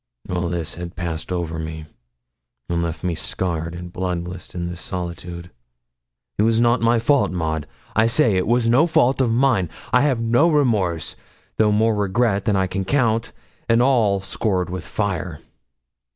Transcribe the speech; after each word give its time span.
All 0.27 0.49
this 0.49 0.73
had 0.73 0.95
passed 0.95 1.31
over 1.31 1.59
me, 1.59 1.85
and 2.67 2.81
left 2.81 3.03
me 3.03 3.13
scarred 3.13 3.75
and 3.75 3.93
bloodless 3.93 4.55
in 4.55 4.65
this 4.65 4.81
solitude. 4.81 5.51
It 6.39 6.41
was 6.41 6.59
not 6.59 6.81
my 6.81 6.97
fault, 6.97 7.31
Maud 7.31 7.67
I 7.95 8.07
say 8.07 8.33
it 8.33 8.47
was 8.47 8.67
no 8.67 8.87
fault 8.87 9.21
of 9.21 9.31
mine; 9.31 9.69
I 9.93 10.01
have 10.01 10.19
no 10.19 10.49
remorse, 10.49 11.15
though 11.57 11.71
more 11.71 11.93
regrets 11.93 12.45
than 12.47 12.55
I 12.55 12.65
can 12.65 12.83
count, 12.83 13.31
and 13.69 13.79
all 13.79 14.21
scored 14.21 14.71
with 14.71 14.87
fire. 14.87 15.39